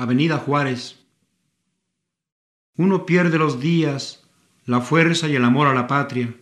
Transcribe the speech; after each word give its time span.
Avenida 0.00 0.38
Juárez. 0.38 0.98
Uno 2.78 3.04
pierde 3.04 3.36
los 3.36 3.60
días, 3.60 4.26
la 4.64 4.80
fuerza 4.80 5.28
y 5.28 5.36
el 5.36 5.44
amor 5.44 5.66
a 5.66 5.74
la 5.74 5.86
patria, 5.86 6.34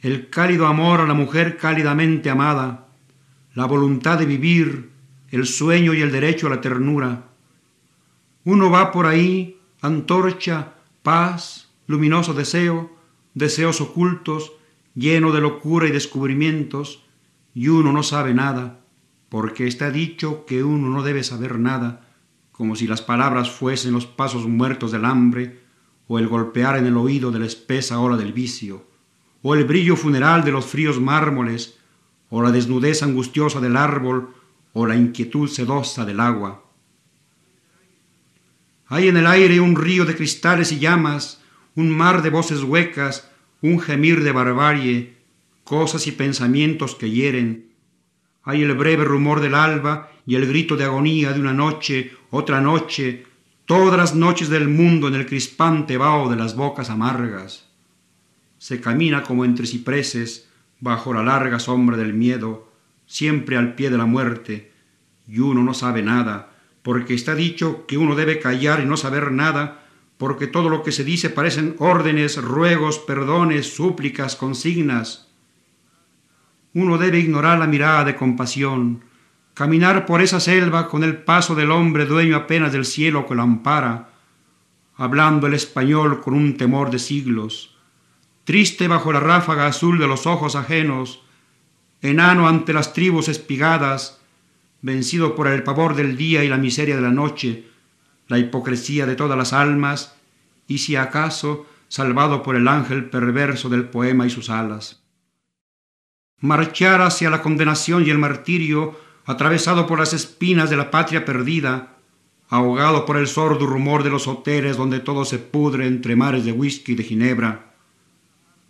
el 0.00 0.28
cálido 0.28 0.66
amor 0.66 1.00
a 1.00 1.06
la 1.06 1.14
mujer 1.14 1.56
cálidamente 1.56 2.30
amada, 2.30 2.88
la 3.54 3.64
voluntad 3.66 4.18
de 4.18 4.26
vivir, 4.26 4.90
el 5.30 5.46
sueño 5.46 5.94
y 5.94 6.00
el 6.00 6.10
derecho 6.10 6.48
a 6.48 6.50
la 6.50 6.60
ternura. 6.60 7.28
Uno 8.42 8.72
va 8.72 8.90
por 8.90 9.06
ahí, 9.06 9.60
antorcha, 9.80 10.74
paz, 11.04 11.70
luminoso 11.86 12.34
deseo, 12.34 12.90
deseos 13.34 13.80
ocultos, 13.80 14.50
lleno 14.96 15.30
de 15.30 15.40
locura 15.40 15.86
y 15.86 15.92
descubrimientos, 15.92 17.04
y 17.54 17.68
uno 17.68 17.92
no 17.92 18.02
sabe 18.02 18.34
nada, 18.34 18.80
porque 19.28 19.68
está 19.68 19.92
dicho 19.92 20.44
que 20.44 20.64
uno 20.64 20.88
no 20.88 21.04
debe 21.04 21.22
saber 21.22 21.60
nada, 21.60 22.07
como 22.58 22.74
si 22.74 22.88
las 22.88 23.00
palabras 23.00 23.52
fuesen 23.52 23.92
los 23.92 24.04
pasos 24.04 24.48
muertos 24.48 24.90
del 24.90 25.04
hambre, 25.04 25.60
o 26.08 26.18
el 26.18 26.26
golpear 26.26 26.76
en 26.76 26.86
el 26.86 26.96
oído 26.96 27.30
de 27.30 27.38
la 27.38 27.46
espesa 27.46 28.00
ola 28.00 28.16
del 28.16 28.32
vicio, 28.32 28.84
o 29.42 29.54
el 29.54 29.64
brillo 29.64 29.94
funeral 29.94 30.44
de 30.44 30.50
los 30.50 30.66
fríos 30.66 31.00
mármoles, 31.00 31.78
o 32.30 32.42
la 32.42 32.50
desnudez 32.50 33.04
angustiosa 33.04 33.60
del 33.60 33.76
árbol, 33.76 34.34
o 34.72 34.86
la 34.88 34.96
inquietud 34.96 35.48
sedosa 35.48 36.04
del 36.04 36.18
agua. 36.18 36.64
Hay 38.88 39.06
en 39.06 39.18
el 39.18 39.28
aire 39.28 39.60
un 39.60 39.76
río 39.76 40.04
de 40.04 40.16
cristales 40.16 40.72
y 40.72 40.80
llamas, 40.80 41.40
un 41.76 41.90
mar 41.90 42.22
de 42.22 42.30
voces 42.30 42.64
huecas, 42.64 43.30
un 43.62 43.78
gemir 43.78 44.24
de 44.24 44.32
barbarie, 44.32 45.16
cosas 45.62 46.08
y 46.08 46.12
pensamientos 46.12 46.96
que 46.96 47.08
hieren. 47.08 47.67
Hay 48.48 48.62
el 48.62 48.72
breve 48.72 49.04
rumor 49.04 49.42
del 49.42 49.54
alba 49.54 50.10
y 50.24 50.34
el 50.36 50.46
grito 50.46 50.74
de 50.74 50.84
agonía 50.84 51.34
de 51.34 51.40
una 51.40 51.52
noche, 51.52 52.12
otra 52.30 52.62
noche, 52.62 53.26
todas 53.66 53.98
las 53.98 54.14
noches 54.14 54.48
del 54.48 54.70
mundo 54.70 55.06
en 55.06 55.16
el 55.16 55.26
crispante 55.26 55.98
vaho 55.98 56.30
de 56.30 56.36
las 56.36 56.56
bocas 56.56 56.88
amargas. 56.88 57.68
Se 58.56 58.80
camina 58.80 59.22
como 59.22 59.44
entre 59.44 59.66
cipreses, 59.66 60.48
bajo 60.80 61.12
la 61.12 61.22
larga 61.22 61.58
sombra 61.58 61.98
del 61.98 62.14
miedo, 62.14 62.72
siempre 63.04 63.58
al 63.58 63.74
pie 63.74 63.90
de 63.90 63.98
la 63.98 64.06
muerte, 64.06 64.72
y 65.26 65.40
uno 65.40 65.62
no 65.62 65.74
sabe 65.74 66.00
nada, 66.00 66.56
porque 66.80 67.12
está 67.12 67.34
dicho 67.34 67.84
que 67.86 67.98
uno 67.98 68.14
debe 68.16 68.38
callar 68.38 68.80
y 68.80 68.86
no 68.86 68.96
saber 68.96 69.30
nada, 69.30 69.84
porque 70.16 70.46
todo 70.46 70.70
lo 70.70 70.82
que 70.82 70.92
se 70.92 71.04
dice 71.04 71.28
parecen 71.28 71.76
órdenes, 71.80 72.42
ruegos, 72.42 72.98
perdones, 72.98 73.74
súplicas, 73.74 74.36
consignas. 74.36 75.27
Uno 76.80 76.96
debe 76.96 77.18
ignorar 77.18 77.58
la 77.58 77.66
mirada 77.66 78.04
de 78.04 78.14
compasión, 78.14 79.02
caminar 79.52 80.06
por 80.06 80.22
esa 80.22 80.38
selva 80.38 80.86
con 80.88 81.02
el 81.02 81.16
paso 81.16 81.56
del 81.56 81.72
hombre 81.72 82.06
dueño 82.06 82.36
apenas 82.36 82.70
del 82.70 82.84
cielo 82.84 83.26
que 83.26 83.34
lo 83.34 83.42
ampara, 83.42 84.10
hablando 84.94 85.48
el 85.48 85.54
español 85.54 86.20
con 86.20 86.34
un 86.34 86.56
temor 86.56 86.92
de 86.92 87.00
siglos, 87.00 87.76
triste 88.44 88.86
bajo 88.86 89.12
la 89.12 89.18
ráfaga 89.18 89.66
azul 89.66 89.98
de 89.98 90.06
los 90.06 90.28
ojos 90.28 90.54
ajenos, 90.54 91.20
enano 92.00 92.46
ante 92.46 92.72
las 92.72 92.92
tribus 92.92 93.26
espigadas, 93.26 94.20
vencido 94.80 95.34
por 95.34 95.48
el 95.48 95.64
pavor 95.64 95.96
del 95.96 96.16
día 96.16 96.44
y 96.44 96.48
la 96.48 96.58
miseria 96.58 96.94
de 96.94 97.02
la 97.02 97.10
noche, 97.10 97.66
la 98.28 98.38
hipocresía 98.38 99.04
de 99.04 99.16
todas 99.16 99.36
las 99.36 99.52
almas, 99.52 100.14
y 100.68 100.78
si 100.78 100.94
acaso 100.94 101.66
salvado 101.88 102.44
por 102.44 102.54
el 102.54 102.68
ángel 102.68 103.10
perverso 103.10 103.68
del 103.68 103.88
poema 103.88 104.28
y 104.28 104.30
sus 104.30 104.48
alas. 104.48 104.97
Marchar 106.40 107.02
hacia 107.02 107.30
la 107.30 107.42
condenación 107.42 108.06
y 108.06 108.10
el 108.10 108.18
martirio 108.18 108.98
atravesado 109.26 109.86
por 109.86 109.98
las 109.98 110.12
espinas 110.12 110.70
de 110.70 110.76
la 110.76 110.90
patria 110.90 111.24
perdida, 111.24 111.96
ahogado 112.48 113.04
por 113.04 113.16
el 113.16 113.26
sordo 113.26 113.66
rumor 113.66 114.04
de 114.04 114.10
los 114.10 114.28
hoteles 114.28 114.76
donde 114.76 115.00
todo 115.00 115.24
se 115.24 115.38
pudre 115.38 115.86
entre 115.86 116.16
mares 116.16 116.44
de 116.44 116.52
whisky 116.52 116.92
y 116.92 116.94
de 116.94 117.02
ginebra. 117.02 117.74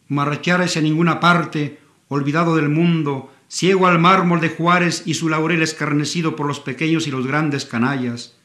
Marchar 0.09 0.63
hacia 0.63 0.81
ninguna 0.81 1.21
parte, 1.21 1.79
olvidado 2.09 2.57
del 2.57 2.71
mundo, 2.71 3.31
ciego 3.49 3.87
al 3.87 3.99
mármol 3.99 4.41
de 4.41 4.49
Juárez 4.49 5.03
y 5.05 5.15
su 5.15 5.29
laurel 5.29 5.63
escarnecido 5.63 6.37
por 6.37 6.47
los 6.47 6.61
pequeños 6.61 7.07
y 7.07 7.11
los 7.11 7.27
grandes 7.27 7.67
canallas, 7.67 8.37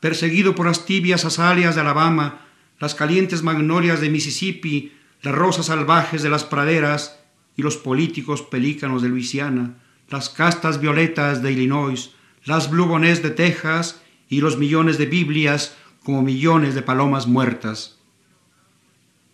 perseguido 0.00 0.56
por 0.56 0.66
las 0.66 0.86
tibias 0.86 1.24
azaleas 1.24 1.76
de 1.76 1.82
Alabama, 1.82 2.46
las 2.80 2.96
calientes 2.96 3.44
magnolias 3.44 4.00
de 4.00 4.10
Mississippi, 4.10 4.92
las 5.22 5.34
rosas 5.34 5.66
salvajes 5.66 6.22
de 6.22 6.30
las 6.30 6.44
praderas 6.44 7.19
y 7.60 7.62
los 7.62 7.76
políticos 7.76 8.40
pelícanos 8.40 9.02
de 9.02 9.10
Luisiana, 9.10 9.74
las 10.08 10.30
castas 10.30 10.80
violetas 10.80 11.42
de 11.42 11.52
Illinois, 11.52 12.10
las 12.46 12.70
blubones 12.70 13.22
de 13.22 13.28
Texas 13.28 14.00
y 14.30 14.40
los 14.40 14.56
millones 14.56 14.96
de 14.96 15.04
Biblias 15.04 15.76
como 16.02 16.22
millones 16.22 16.74
de 16.74 16.80
palomas 16.80 17.26
muertas. 17.26 17.98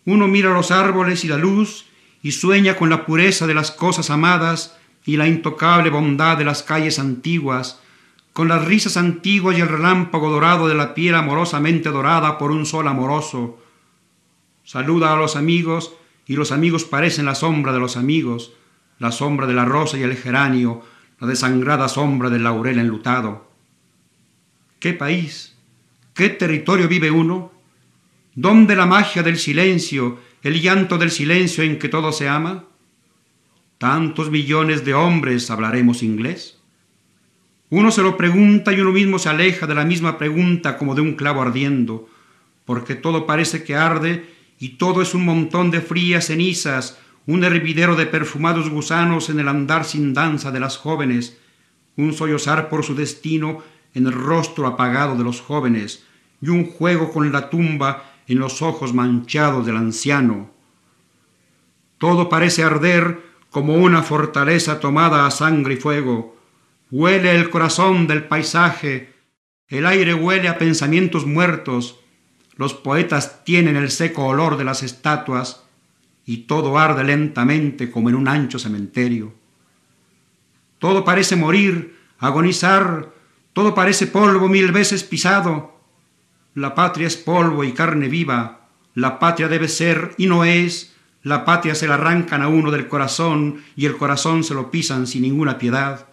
Uno 0.03 0.27
mira 0.27 0.53
los 0.53 0.71
árboles 0.71 1.23
y 1.23 1.29
la 1.29 1.37
luz 1.37 1.85
y 2.21 2.33
sueña 2.33 2.75
con 2.75 2.89
la 2.89 3.05
pureza 3.05 3.47
de 3.47 3.53
las 3.53 3.71
cosas 3.71 4.09
amadas 4.09 4.77
y 5.05 5.15
la 5.15 5.29
intocable 5.29 5.89
bondad 5.89 6.37
de 6.37 6.43
las 6.43 6.63
calles 6.63 6.99
antiguas, 6.99 7.79
con 8.33 8.49
las 8.49 8.65
risas 8.65 8.97
antiguas 8.97 9.57
y 9.57 9.61
el 9.61 9.69
relámpago 9.69 10.29
dorado 10.29 10.67
de 10.67 10.75
la 10.75 10.93
piel 10.93 11.15
amorosamente 11.15 11.87
dorada 11.87 12.37
por 12.37 12.51
un 12.51 12.65
sol 12.65 12.89
amoroso. 12.89 13.57
Saluda 14.65 15.13
a 15.13 15.15
los 15.15 15.37
amigos 15.37 15.93
y 16.27 16.35
los 16.35 16.51
amigos 16.51 16.83
parecen 16.83 17.25
la 17.25 17.35
sombra 17.35 17.71
de 17.71 17.79
los 17.79 17.95
amigos, 17.95 18.53
la 18.99 19.11
sombra 19.11 19.47
de 19.47 19.53
la 19.53 19.65
rosa 19.65 19.97
y 19.97 20.03
el 20.03 20.15
geranio, 20.15 20.83
la 21.19 21.27
desangrada 21.27 21.87
sombra 21.87 22.29
del 22.29 22.43
laurel 22.43 22.79
enlutado. 22.79 23.49
¿Qué 24.79 24.93
país? 24.93 25.55
¿Qué 26.13 26.29
territorio 26.29 26.87
vive 26.87 27.09
uno? 27.09 27.51
¿Dónde 28.35 28.75
la 28.75 28.85
magia 28.85 29.23
del 29.23 29.37
silencio, 29.37 30.19
el 30.43 30.61
llanto 30.61 30.97
del 30.97 31.11
silencio 31.11 31.63
en 31.63 31.79
que 31.79 31.89
todo 31.89 32.11
se 32.11 32.27
ama? 32.27 32.65
¿Tantos 33.77 34.29
millones 34.29 34.83
de 34.83 34.93
hombres 34.93 35.49
hablaremos 35.49 36.03
inglés? 36.03 36.57
Uno 37.69 37.91
se 37.91 38.01
lo 38.01 38.17
pregunta 38.17 38.73
y 38.73 38.81
uno 38.81 38.91
mismo 38.91 39.17
se 39.17 39.29
aleja 39.29 39.65
de 39.65 39.75
la 39.75 39.85
misma 39.85 40.17
pregunta 40.17 40.77
como 40.77 40.93
de 40.93 41.01
un 41.01 41.15
clavo 41.15 41.41
ardiendo, 41.41 42.09
porque 42.65 42.95
todo 42.95 43.25
parece 43.25 43.63
que 43.63 43.75
arde 43.75 44.36
y 44.59 44.69
todo 44.77 45.01
es 45.01 45.13
un 45.13 45.25
montón 45.25 45.71
de 45.71 45.81
frías 45.81 46.27
cenizas, 46.27 46.97
un 47.25 47.43
hervidero 47.43 47.95
de 47.95 48.05
perfumados 48.05 48.69
gusanos 48.69 49.29
en 49.29 49.39
el 49.39 49.47
andar 49.47 49.85
sin 49.85 50.13
danza 50.13 50.51
de 50.51 50.59
las 50.59 50.77
jóvenes, 50.77 51.37
un 51.95 52.13
sollozar 52.13 52.69
por 52.69 52.83
su 52.83 52.95
destino 52.95 53.63
en 53.93 54.07
el 54.07 54.13
rostro 54.13 54.67
apagado 54.67 55.15
de 55.15 55.23
los 55.23 55.41
jóvenes, 55.41 56.05
y 56.41 56.49
un 56.49 56.65
juego 56.65 57.11
con 57.11 57.31
la 57.31 57.49
tumba 57.49 58.13
en 58.27 58.39
los 58.39 58.61
ojos 58.61 58.93
manchados 58.93 59.65
del 59.65 59.77
anciano. 59.77 60.51
Todo 61.97 62.29
parece 62.29 62.63
arder 62.63 63.21
como 63.49 63.75
una 63.75 64.03
fortaleza 64.03 64.79
tomada 64.79 65.25
a 65.25 65.31
sangre 65.31 65.75
y 65.75 65.77
fuego. 65.77 66.37
Huele 66.91 67.35
el 67.35 67.49
corazón 67.49 68.07
del 68.07 68.25
paisaje, 68.25 69.13
el 69.67 69.85
aire 69.85 70.13
huele 70.13 70.47
a 70.47 70.57
pensamientos 70.57 71.25
muertos, 71.25 71.99
los 72.57 72.73
poetas 72.73 73.43
tienen 73.45 73.75
el 73.75 73.89
seco 73.89 74.25
olor 74.25 74.57
de 74.57 74.65
las 74.65 74.83
estatuas, 74.83 75.63
y 76.25 76.39
todo 76.39 76.77
arde 76.77 77.05
lentamente 77.05 77.89
como 77.89 78.09
en 78.09 78.15
un 78.15 78.27
ancho 78.27 78.59
cementerio. 78.59 79.33
Todo 80.77 81.05
parece 81.05 81.37
morir, 81.37 81.97
agonizar, 82.19 83.13
todo 83.53 83.73
parece 83.73 84.07
polvo 84.07 84.49
mil 84.49 84.71
veces 84.71 85.03
pisado. 85.03 85.79
La 86.53 86.75
patria 86.75 87.07
es 87.07 87.15
polvo 87.15 87.63
y 87.63 87.71
carne 87.71 88.09
viva, 88.09 88.67
la 88.93 89.19
patria 89.19 89.47
debe 89.47 89.67
ser 89.67 90.15
y 90.17 90.25
no 90.25 90.43
es, 90.43 90.95
la 91.23 91.45
patria 91.45 91.75
se 91.75 91.87
la 91.87 91.93
arrancan 91.93 92.41
a 92.41 92.47
uno 92.47 92.71
del 92.71 92.87
corazón 92.87 93.63
y 93.75 93.85
el 93.85 93.95
corazón 93.95 94.43
se 94.43 94.53
lo 94.53 94.69
pisan 94.69 95.07
sin 95.07 95.21
ninguna 95.21 95.57
piedad. 95.57 96.07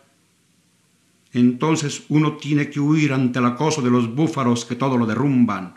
Entonces 1.33 2.05
uno 2.09 2.37
tiene 2.37 2.71
que 2.71 2.81
huir 2.81 3.13
ante 3.13 3.41
el 3.41 3.47
acoso 3.47 3.83
de 3.83 3.91
los 3.91 4.15
búfaros 4.15 4.65
que 4.65 4.77
todo 4.77 4.97
lo 4.97 5.07
derrumban, 5.07 5.75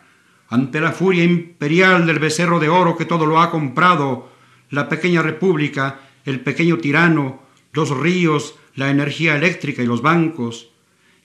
ante 0.49 0.79
la 0.79 0.91
furia 0.91 1.23
imperial 1.23 2.05
del 2.05 2.19
becerro 2.19 2.59
de 2.59 2.69
oro 2.69 2.95
que 2.97 3.05
todo 3.05 3.25
lo 3.25 3.41
ha 3.41 3.51
comprado, 3.51 4.29
la 4.69 4.89
pequeña 4.89 5.21
república, 5.21 5.99
el 6.25 6.39
pequeño 6.39 6.77
tirano, 6.77 7.41
los 7.73 7.89
ríos, 7.89 8.55
la 8.75 8.89
energía 8.89 9.35
eléctrica 9.35 9.81
y 9.81 9.85
los 9.85 10.01
bancos. 10.01 10.69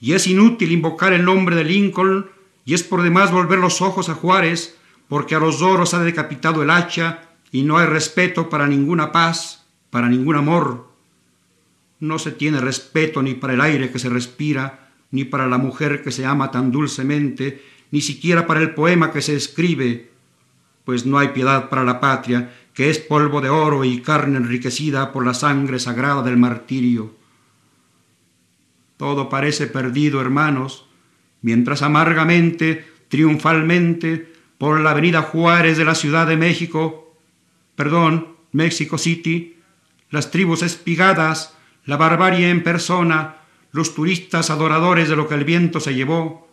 Y 0.00 0.14
es 0.14 0.26
inútil 0.26 0.72
invocar 0.72 1.12
el 1.12 1.24
nombre 1.24 1.54
de 1.54 1.64
Lincoln, 1.64 2.26
y 2.64 2.74
es 2.74 2.82
por 2.82 3.02
demás 3.02 3.32
volver 3.32 3.58
los 3.58 3.80
ojos 3.80 4.08
a 4.08 4.14
Juárez, 4.14 4.76
porque 5.08 5.34
a 5.34 5.40
los 5.40 5.62
oros 5.62 5.94
ha 5.94 6.02
decapitado 6.02 6.62
el 6.62 6.70
hacha, 6.70 7.30
y 7.50 7.62
no 7.62 7.78
hay 7.78 7.86
respeto 7.86 8.48
para 8.48 8.66
ninguna 8.66 9.12
paz, 9.12 9.66
para 9.90 10.08
ningún 10.08 10.36
amor. 10.36 10.88
No 12.00 12.18
se 12.18 12.32
tiene 12.32 12.60
respeto 12.60 13.22
ni 13.22 13.34
para 13.34 13.54
el 13.54 13.60
aire 13.60 13.90
que 13.90 13.98
se 13.98 14.08
respira, 14.08 14.90
ni 15.10 15.24
para 15.24 15.46
la 15.46 15.58
mujer 15.58 16.02
que 16.02 16.10
se 16.10 16.24
ama 16.24 16.50
tan 16.50 16.72
dulcemente, 16.72 17.62
ni 17.92 18.00
siquiera 18.00 18.46
para 18.46 18.60
el 18.60 18.74
poema 18.74 19.12
que 19.12 19.22
se 19.22 19.36
escribe, 19.36 20.10
pues 20.84 21.06
no 21.06 21.18
hay 21.18 21.28
piedad 21.28 21.68
para 21.68 21.84
la 21.84 22.00
patria, 22.00 22.52
que 22.74 22.90
es 22.90 22.98
polvo 22.98 23.40
de 23.40 23.50
oro 23.50 23.84
y 23.84 24.00
carne 24.00 24.38
enriquecida 24.38 25.12
por 25.12 25.24
la 25.24 25.34
sangre 25.34 25.78
sagrada 25.78 26.22
del 26.22 26.38
martirio. 26.38 27.14
Todo 28.96 29.28
parece 29.28 29.66
perdido, 29.66 30.20
hermanos, 30.20 30.86
mientras 31.42 31.82
amargamente, 31.82 32.84
triunfalmente, 33.08 34.32
por 34.56 34.80
la 34.80 34.92
avenida 34.92 35.22
Juárez 35.22 35.76
de 35.76 35.84
la 35.84 35.94
Ciudad 35.94 36.26
de 36.26 36.36
México, 36.36 37.14
perdón, 37.74 38.36
México 38.52 38.96
City, 38.96 39.58
las 40.08 40.30
tribus 40.30 40.62
espigadas, 40.62 41.56
la 41.84 41.96
barbarie 41.96 42.48
en 42.48 42.62
persona, 42.62 43.36
los 43.70 43.94
turistas 43.94 44.50
adoradores 44.50 45.08
de 45.08 45.16
lo 45.16 45.28
que 45.28 45.34
el 45.34 45.44
viento 45.44 45.80
se 45.80 45.94
llevó, 45.94 46.51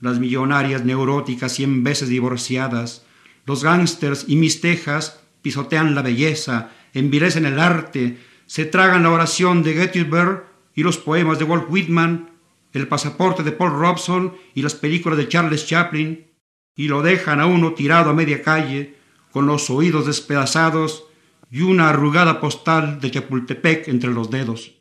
las 0.00 0.18
millonarias 0.18 0.84
neuróticas 0.84 1.52
cien 1.52 1.84
veces 1.84 2.08
divorciadas, 2.08 3.04
los 3.46 3.62
gángsters 3.62 4.24
y 4.28 4.36
mistejas 4.36 5.20
pisotean 5.42 5.94
la 5.94 6.02
belleza, 6.02 6.70
envilecen 6.94 7.44
el 7.44 7.58
arte, 7.58 8.18
se 8.46 8.64
tragan 8.64 9.02
la 9.02 9.10
oración 9.10 9.62
de 9.62 9.74
Gettysburg 9.74 10.44
y 10.74 10.82
los 10.82 10.98
poemas 10.98 11.38
de 11.38 11.44
Walt 11.44 11.66
Whitman, 11.68 12.30
el 12.72 12.88
pasaporte 12.88 13.42
de 13.42 13.52
Paul 13.52 13.72
Robson 13.72 14.34
y 14.54 14.62
las 14.62 14.74
películas 14.74 15.18
de 15.18 15.28
Charles 15.28 15.66
Chaplin, 15.66 16.26
y 16.74 16.88
lo 16.88 17.02
dejan 17.02 17.40
a 17.40 17.46
uno 17.46 17.74
tirado 17.74 18.10
a 18.10 18.14
media 18.14 18.42
calle, 18.42 18.96
con 19.30 19.46
los 19.46 19.68
oídos 19.70 20.06
despedazados 20.06 21.04
y 21.50 21.62
una 21.62 21.90
arrugada 21.90 22.40
postal 22.40 23.00
de 23.00 23.10
Chapultepec 23.10 23.88
entre 23.88 24.10
los 24.10 24.30
dedos. 24.30 24.73